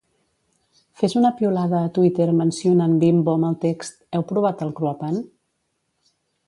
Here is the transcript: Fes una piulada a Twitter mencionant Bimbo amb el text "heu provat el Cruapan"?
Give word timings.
Fes 1.01 1.13
una 1.19 1.31
piulada 1.41 1.81
a 1.81 1.91
Twitter 1.97 2.27
mencionant 2.39 2.97
Bimbo 3.05 3.37
amb 3.37 3.49
el 3.51 3.61
text 3.69 4.01
"heu 4.21 4.27
provat 4.35 4.65
el 4.69 4.77
Cruapan"? 4.81 5.25